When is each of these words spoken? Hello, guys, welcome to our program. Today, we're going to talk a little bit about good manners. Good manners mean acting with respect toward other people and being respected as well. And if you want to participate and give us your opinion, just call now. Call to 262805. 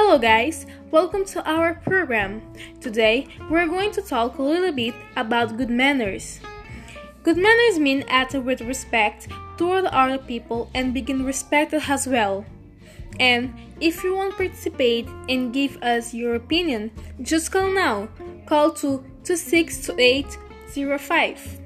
Hello, 0.00 0.16
guys, 0.16 0.64
welcome 0.92 1.24
to 1.24 1.44
our 1.44 1.74
program. 1.74 2.40
Today, 2.80 3.26
we're 3.50 3.66
going 3.66 3.90
to 3.90 4.00
talk 4.00 4.38
a 4.38 4.42
little 4.42 4.70
bit 4.70 4.94
about 5.16 5.56
good 5.56 5.70
manners. 5.70 6.38
Good 7.24 7.36
manners 7.36 7.80
mean 7.80 8.04
acting 8.06 8.44
with 8.44 8.60
respect 8.60 9.26
toward 9.56 9.86
other 9.86 10.18
people 10.18 10.70
and 10.72 10.94
being 10.94 11.24
respected 11.24 11.82
as 11.88 12.06
well. 12.06 12.44
And 13.18 13.52
if 13.80 14.04
you 14.04 14.14
want 14.14 14.30
to 14.30 14.36
participate 14.36 15.08
and 15.28 15.52
give 15.52 15.82
us 15.82 16.14
your 16.14 16.36
opinion, 16.36 16.92
just 17.20 17.50
call 17.50 17.68
now. 17.68 18.08
Call 18.46 18.70
to 18.74 19.02
262805. 19.24 21.58